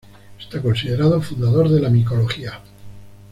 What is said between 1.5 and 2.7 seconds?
de la micología.